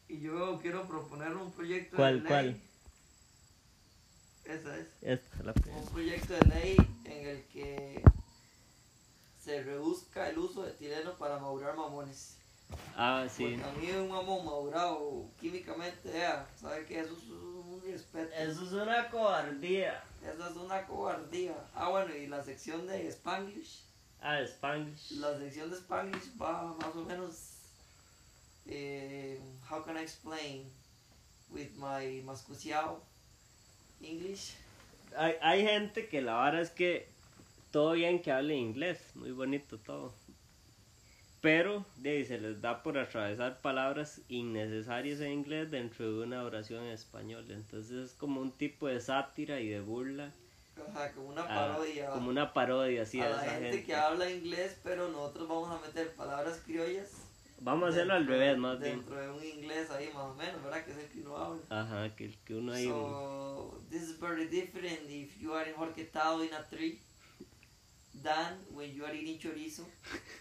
Y 0.08 0.20
yo 0.20 0.60
quiero 0.62 0.86
proponer 0.88 1.36
un 1.36 1.52
proyecto 1.52 1.96
¿Cuál, 1.96 2.16
de 2.16 2.20
ley. 2.22 2.28
cuál? 2.28 2.62
Esa 4.56 4.78
es. 4.78 4.88
Esta, 5.02 5.44
la 5.44 5.54
Un 5.78 5.88
proyecto 5.90 6.34
de 6.34 6.46
ley 6.48 6.78
en 7.06 7.28
el 7.28 7.44
que 7.46 8.04
se 9.40 9.64
reduzca 9.64 10.30
el 10.30 10.38
uso 10.38 10.64
de 10.64 10.72
etileno 10.72 11.14
para 11.14 11.40
madurar 11.40 11.76
mamones. 11.76 12.38
Ah, 12.96 13.28
sí. 13.30 13.58
Porque 13.58 13.64
a 13.64 13.94
mí 13.94 14.00
un 14.00 14.10
mamón 14.10 14.46
madurado 14.46 15.26
químicamente, 15.40 16.12
ya, 16.14 16.48
¿sabe 16.60 16.86
que 16.86 17.00
Eso 17.00 17.14
es 17.18 17.24
un 17.24 17.82
respeto. 17.86 18.32
Eso 18.36 18.64
es 18.64 18.72
una 18.74 19.10
cobardía. 19.10 20.04
Eso 20.24 20.50
es 20.50 20.56
una 20.56 20.86
cobardía. 20.86 21.56
Ah, 21.74 21.90
bueno, 21.90 22.16
y 22.16 22.28
la 22.28 22.44
sección 22.44 22.86
de 22.88 23.08
Spanglish. 23.08 23.84
Ah, 24.22 24.40
Spanglish. 24.42 25.12
La 25.14 25.38
sección 25.38 25.70
de 25.70 25.78
Spanglish 25.78 26.38
va 26.40 26.76
más 26.76 26.96
o 26.96 27.06
menos. 27.06 27.48
Eh, 28.68 29.40
how 29.70 29.84
can 29.84 29.98
I 29.98 30.02
explain 30.02 30.66
with 31.50 31.72
my 31.78 32.22
mascuciao 32.24 33.02
English? 34.02 34.54
Hay, 35.18 35.36
hay 35.42 35.64
gente 35.64 36.08
que 36.08 36.22
la 36.22 36.34
vara 36.34 36.62
es 36.62 36.70
que 36.70 37.10
todo 37.72 37.94
bien 37.94 38.22
que 38.22 38.32
hable 38.32 38.56
inglés, 38.56 39.00
muy 39.16 39.32
bonito 39.32 39.78
todo. 39.80 40.14
Pero 41.42 41.84
de, 41.98 42.24
se 42.26 42.38
les 42.40 42.62
da 42.62 42.84
por 42.84 42.98
atravesar 43.00 43.62
palabras 43.62 44.22
innecesarias 44.30 45.20
en 45.22 45.32
inglés 45.32 45.72
dentro 45.72 46.06
de 46.12 46.24
una 46.24 46.44
oración 46.44 46.84
en 46.86 46.92
español. 46.92 47.46
Entonces 47.50 48.12
es 48.12 48.14
como 48.14 48.42
un 48.42 48.52
tipo 48.52 48.88
de 48.88 49.02
sátira 49.02 49.60
y 49.60 49.68
de 49.70 49.82
burla. 49.82 50.32
Ajá, 50.90 51.12
como 51.14 51.30
una 51.30 51.42
a- 51.44 51.48
parodia. 51.48 52.10
como 52.12 52.30
una 52.30 52.54
parodia 52.54 53.02
así 53.04 53.20
a 53.20 53.26
de 53.26 53.30
la 53.32 53.42
esa 53.44 53.52
gente, 53.54 53.70
gente. 53.72 53.84
que 53.86 53.96
habla 53.96 54.30
inglés, 54.30 54.78
pero 54.84 55.10
nosotros 55.10 55.48
vamos 55.48 55.70
a 55.72 55.86
meter 55.86 56.12
palabras 56.14 56.62
criollas. 56.66 57.10
Vamos 57.60 57.86
a 57.86 57.90
hacerlo 57.90 58.14
al 58.14 58.26
dentro- 58.26 58.36
revés, 58.40 58.58
más 58.58 58.80
bien. 58.80 58.96
Dentro 58.98 59.16
de 59.18 59.30
un 59.32 59.44
inglés 59.44 59.90
ahí 59.92 60.08
más 60.14 60.24
o 60.24 60.34
menos, 60.36 60.64
¿verdad? 60.64 60.84
Que 60.86 60.92
es 60.92 60.98
el 60.98 61.06
que 61.10 61.20
uno 61.22 61.38
habla. 61.38 61.62
Ajá, 61.70 62.16
que, 62.16 62.34
que 62.46 62.56
uno 62.56 62.74
ahí... 62.74 62.86
So 62.88 63.80
this 63.90 64.02
is 64.04 64.20
very 64.20 64.48
different 64.48 65.10
if 65.10 65.40
you 65.40 65.54
are 65.54 65.70
enhorquetado 65.70 66.44
in 66.44 66.54
a 66.54 66.64
tree 66.68 67.00
than 68.24 68.54
when 68.74 68.94
you 68.94 69.06
are 69.06 69.14
eating 69.14 69.38
chorizo 69.40 69.84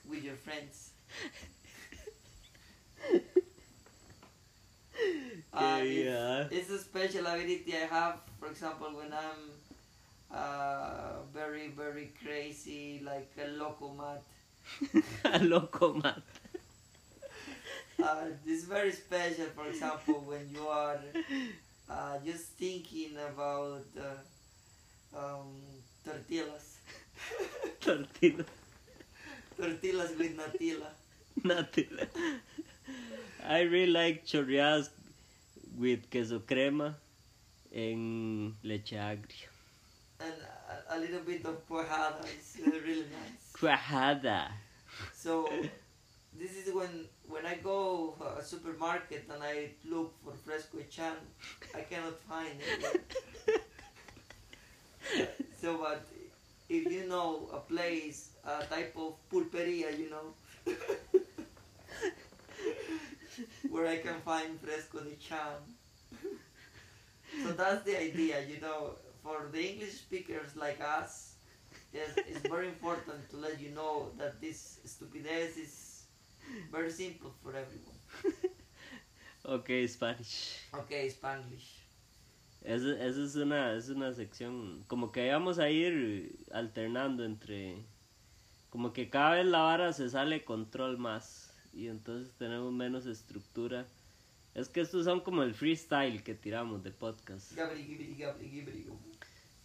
with 0.09 0.25
your 0.25 0.37
friends. 0.37 0.91
Uh, 5.53 5.81
yeah. 5.83 6.47
it's, 6.51 6.53
it's 6.53 6.71
a 6.71 6.79
special 6.79 7.27
ability 7.27 7.75
I 7.75 7.87
have, 7.87 8.21
for 8.39 8.49
example, 8.49 8.89
when 8.95 9.13
I'm 9.13 9.51
uh, 10.31 11.23
very, 11.33 11.69
very 11.69 12.13
crazy, 12.23 13.01
like 13.05 13.33
a 13.43 13.49
loco 13.49 13.93
mad. 13.95 14.21
Loco, 15.43 15.95
man. 15.95 16.23
Uh, 18.03 18.25
this 18.47 18.61
is 18.61 18.65
very 18.65 18.91
special, 18.93 19.45
for 19.55 19.69
example, 19.69 20.23
when 20.27 20.49
you 20.51 20.67
are 20.67 20.99
uh, 21.91 22.19
just 22.25 22.47
thinking 22.57 23.13
about 23.17 23.85
uh, 23.99 24.17
um, 25.19 25.61
tortillas. 26.05 26.80
Tortilla. 27.81 28.45
Tortillas 29.57 30.13
with 30.19 30.37
natilla. 30.37 30.91
Nothing. 31.45 31.89
I 33.47 33.61
really 33.63 33.93
like 33.93 34.27
chorreadas 34.27 34.91
with 35.79 36.11
queso 36.11 36.41
crema 36.41 36.97
and 37.75 38.55
leche 38.63 38.93
agria. 38.93 39.49
And 40.21 40.35
a, 40.69 40.97
a 40.97 40.99
little 40.99 41.21
bit 41.21 41.45
of 41.47 41.67
cuajada 41.69 42.25
is 42.25 42.61
uh, 42.67 42.71
really 42.71 43.07
nice. 43.09 43.53
Cuajada. 43.55 44.49
So 45.15 45.49
this 46.39 46.53
is 46.57 46.75
when 46.75 47.07
when 47.29 47.47
I 47.47 47.55
go 47.57 48.15
to 48.19 48.39
a 48.39 48.45
supermarket 48.45 49.29
and 49.33 49.43
I 49.43 49.71
look 49.85 50.15
for 50.23 50.33
fresco 50.33 50.79
chan, 50.91 51.17
I 51.75 51.81
cannot 51.83 52.19
find 52.29 52.57
it. 52.61 53.63
so 55.61 55.79
but 55.79 56.07
if 56.71 56.91
you 56.91 57.07
know 57.09 57.51
a 57.53 57.59
place, 57.59 58.31
a 58.45 58.65
type 58.65 58.95
of 58.97 59.15
pulperia, 59.31 59.91
you 59.99 60.09
know, 60.09 60.35
where 63.71 63.87
I 63.89 63.99
can 63.99 64.21
find 64.21 64.59
fresco 64.61 65.01
de 65.01 65.17
chan. 65.17 65.59
so 67.43 67.53
that's 67.53 67.83
the 67.85 68.01
idea, 68.01 68.47
you 68.47 68.61
know, 68.61 68.93
for 69.23 69.49
the 69.53 69.61
English 69.73 69.95
speakers 69.95 70.57
like 70.57 70.81
us, 70.81 71.35
it's, 71.93 72.17
it's 72.19 72.47
very 72.49 72.69
important 72.69 73.29
to 73.31 73.37
let 73.37 73.61
you 73.61 73.71
know 73.71 74.11
that 74.17 74.41
this 74.41 74.79
stupidez 74.87 75.59
is 75.59 76.05
very 76.71 76.91
simple 76.91 77.35
for 77.43 77.51
everyone. 77.51 77.99
Ok, 79.45 79.89
Spanish. 79.89 80.61
Okay, 80.75 81.09
Spanglish. 81.09 81.80
Esa, 82.63 83.05
es, 83.07 83.37
una, 83.37 83.73
es 83.75 83.89
una 83.89 84.13
sección, 84.13 84.85
como 84.87 85.13
que 85.13 85.31
vamos 85.31 85.59
a 85.59 85.71
ir 85.71 86.37
alternando 86.53 87.25
entre, 87.25 87.77
como 88.69 88.93
que 88.93 89.09
cada 89.09 89.37
vez 89.37 89.47
la 89.47 89.61
vara 89.61 89.93
se 89.95 90.11
sale 90.11 90.45
control 90.45 90.99
más 90.99 91.53
y 91.73 91.87
entonces 91.89 92.33
tenemos 92.39 92.73
menos 92.73 93.07
estructura. 93.07 93.87
Es 94.55 94.69
que 94.69 94.81
estos 94.81 95.05
son 95.05 95.21
como 95.21 95.43
el 95.43 95.55
freestyle 95.55 96.23
que 96.23 96.35
tiramos 96.35 96.83
de 96.83 96.91
podcast, 96.91 97.53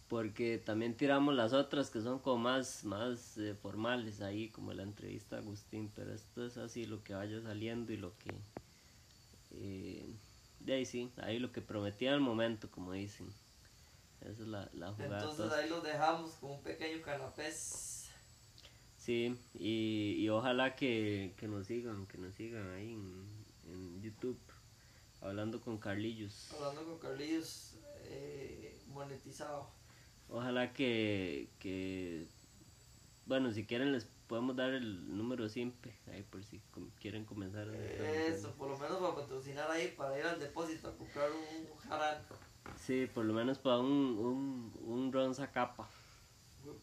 porque 0.08 0.58
también 0.64 0.94
tiramos 0.96 1.34
las 1.34 1.52
otras 1.52 1.90
que 1.90 2.00
son 2.00 2.20
como 2.20 2.38
más, 2.38 2.84
más 2.84 3.36
eh, 3.38 3.54
formales 3.60 4.20
ahí, 4.22 4.48
como 4.48 4.72
la 4.72 4.84
entrevista 4.84 5.36
a 5.36 5.38
Agustín, 5.40 5.90
pero 5.94 6.14
esto 6.14 6.46
es 6.46 6.56
así 6.56 6.86
lo 6.86 7.02
que 7.02 7.12
vaya 7.14 7.42
saliendo 7.42 7.92
y 7.92 7.96
lo 7.96 8.16
que... 8.18 8.30
eh, 9.50 10.06
de 10.60 10.74
ahí 10.74 10.86
sí, 10.86 11.10
ahí 11.18 11.38
lo 11.38 11.52
que 11.52 11.60
prometía 11.62 12.12
al 12.12 12.20
momento, 12.20 12.70
como 12.70 12.92
dicen. 12.92 13.28
Esa 14.20 14.42
es 14.42 14.48
la, 14.48 14.68
la 14.72 14.92
jugada. 14.92 15.18
Entonces 15.18 15.36
toda. 15.46 15.58
ahí 15.58 15.68
los 15.68 15.82
dejamos 15.82 16.32
con 16.34 16.52
un 16.52 16.62
pequeño 16.62 17.02
canapés. 17.02 18.08
Sí, 18.96 19.36
y, 19.54 20.16
y 20.18 20.28
ojalá 20.30 20.74
que, 20.74 21.34
que 21.36 21.46
nos 21.46 21.66
sigan, 21.66 22.06
que 22.06 22.18
nos 22.18 22.34
sigan 22.34 22.68
ahí 22.72 22.94
en, 22.94 23.24
en 23.70 24.02
YouTube, 24.02 24.40
hablando 25.20 25.60
con 25.60 25.78
Carlillos. 25.78 26.52
Hablando 26.54 26.84
con 26.84 26.98
Carlillos 26.98 27.76
eh, 28.04 28.80
monetizado. 28.88 29.70
Ojalá 30.28 30.72
que, 30.72 31.48
que, 31.60 32.26
bueno, 33.26 33.52
si 33.52 33.64
quieren 33.64 33.92
les 33.92 34.08
podemos 34.26 34.56
dar 34.56 34.70
el 34.70 35.16
número 35.16 35.48
simple, 35.48 35.94
ahí 36.12 36.22
por 36.22 36.42
si 36.44 36.60
quieren 37.00 37.24
comenzar. 37.24 37.68
a 37.68 37.76
Eso, 37.76 38.52
por 38.52 38.70
lo 38.70 38.78
menos 38.78 38.98
para 38.98 39.14
patrocinar 39.14 39.70
ahí, 39.70 39.94
para 39.96 40.18
ir 40.18 40.24
al 40.24 40.40
depósito 40.40 40.88
a 40.88 40.96
comprar 40.96 41.30
un 41.30 41.76
jarán. 41.76 42.22
Sí, 42.76 43.08
por 43.12 43.24
lo 43.24 43.32
menos 43.32 43.58
para 43.58 43.78
un, 43.78 43.88
un, 43.88 44.72
un 44.84 45.12
ron 45.12 45.34
capa. 45.52 45.88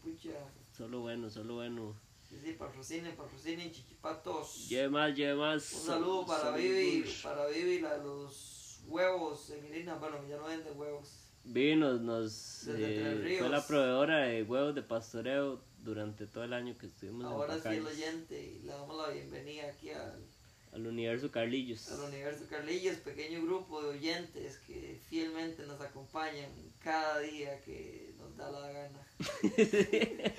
Pucha. 0.02 0.30
Solo 0.72 1.00
bueno, 1.00 1.28
solo 1.28 1.56
bueno. 1.56 1.94
Sí, 2.28 2.38
sí, 2.42 2.52
patrocinen, 2.52 3.14
patrocinen, 3.14 3.70
chichipatos. 3.70 4.68
Lleve 4.68 4.88
más, 4.88 5.14
lleve 5.14 5.34
más. 5.34 5.72
Un 5.72 5.80
saludo 5.80 6.26
para 6.26 6.40
Salud. 6.44 6.58
Vivi, 6.58 7.04
para 7.22 7.46
Vivi, 7.46 7.80
la 7.80 7.98
de 7.98 8.04
los 8.04 8.80
huevos 8.86 9.50
en 9.50 9.66
Irina. 9.66 9.96
Bueno, 9.96 10.16
ya 10.26 10.38
no 10.38 10.46
venden 10.46 10.78
huevos. 10.78 11.20
Vivi 11.44 11.76
nos, 11.76 12.00
nos 12.00 12.62
Desde 12.64 13.34
eh, 13.34 13.38
fue 13.38 13.48
la 13.50 13.66
proveedora 13.66 14.18
de 14.20 14.42
huevos 14.42 14.74
de 14.74 14.82
pastoreo 14.82 15.60
durante 15.84 16.26
todo 16.26 16.44
el 16.44 16.52
año 16.54 16.76
que 16.78 16.86
estuvimos 16.86 17.26
Ahora 17.26 17.54
en 17.56 17.62
sí 17.62 17.68
el 17.68 17.86
oyente 17.86 18.42
y 18.42 18.58
le 18.60 18.72
damos 18.72 18.96
la 18.96 19.12
bienvenida 19.12 19.68
aquí 19.68 19.90
al, 19.90 20.24
al 20.72 20.86
universo 20.86 21.30
Carlillos. 21.30 21.90
al 21.92 22.00
Universo 22.08 22.46
Carlillos, 22.48 22.96
pequeño 22.96 23.42
grupo 23.44 23.82
de 23.82 23.90
oyentes 23.90 24.56
que 24.66 24.98
fielmente 25.08 25.66
nos 25.66 25.80
acompañan 25.80 26.50
cada 26.82 27.18
día 27.20 27.60
que 27.62 28.14
nos 28.18 28.34
da 28.36 28.50
la 28.50 28.72
gana. 28.72 29.06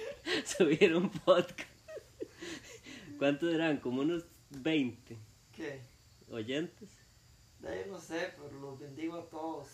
Subieron 0.45 1.03
un 1.03 1.09
podcast. 1.11 1.69
¿Cuántos 3.19 3.53
eran? 3.53 3.77
Como 3.77 4.01
unos 4.01 4.23
20 4.49 5.17
¿Qué? 5.55 5.81
oyentes. 6.29 6.89
De 7.59 7.69
ahí 7.69 7.85
no 7.87 7.99
sé, 7.99 8.33
pero 8.35 8.59
los 8.59 8.79
bendigo 8.79 9.15
a 9.15 9.29
todos. 9.29 9.67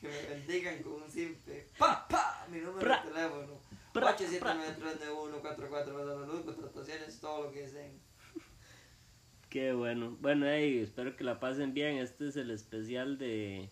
Que 0.00 0.08
me 0.08 0.22
bendigan 0.22 0.82
con 0.82 1.02
un 1.02 1.10
simple 1.10 1.68
pa 1.78 2.08
pa 2.08 2.46
mi 2.50 2.58
número 2.58 2.88
de 2.88 2.96
teléfono 3.12 3.60
Pra, 3.92 4.16
8793144 4.16 6.26
luz 6.26 6.44
contrataciones 6.44 7.20
todo 7.20 7.44
lo 7.44 7.52
que 7.52 7.62
deseen 7.62 8.00
Qué 9.50 9.72
bueno. 9.72 10.16
Bueno, 10.20 10.46
hey, 10.46 10.78
espero 10.78 11.16
que 11.16 11.24
la 11.24 11.40
pasen 11.40 11.74
bien. 11.74 11.96
Este 11.96 12.28
es 12.28 12.36
el 12.36 12.52
especial 12.52 13.18
de, 13.18 13.68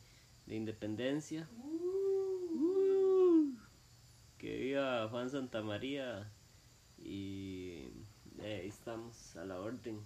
de 0.47 0.57
Independencia. 0.57 1.49
Uh, 1.57 3.55
que 4.39 4.57
viva 4.57 5.09
Juan 5.09 5.31
Santa 5.31 5.63
María. 5.63 6.33
Y 6.99 7.93
eh, 8.41 8.63
ahí 8.63 8.67
estamos 8.67 9.37
a 9.37 9.45
la 9.45 9.61
orden. 9.61 10.01